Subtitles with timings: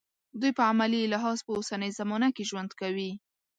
[0.39, 3.11] دوی په عملي لحاظ په اوسنۍ زمانه کې ژوند کوي.